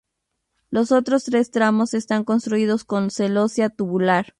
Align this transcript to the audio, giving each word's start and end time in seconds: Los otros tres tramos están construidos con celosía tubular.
Los 0.71 0.91
otros 0.91 1.25
tres 1.25 1.51
tramos 1.51 1.93
están 1.93 2.23
construidos 2.23 2.83
con 2.83 3.11
celosía 3.11 3.69
tubular. 3.69 4.25